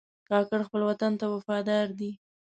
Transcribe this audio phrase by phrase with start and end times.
[0.29, 2.11] کاکړ خپل وطن ته وفادار دي.